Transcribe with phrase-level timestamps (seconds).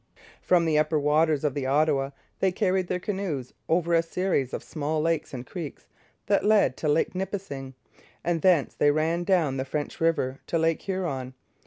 [0.41, 2.09] From the upper waters of the Ottawa
[2.39, 5.85] they carried their canoes over into a series of small lakes and creeks
[6.25, 7.75] that led to Lake Nipissing,
[8.23, 11.35] and thence they ran down the French river to Lake Huron.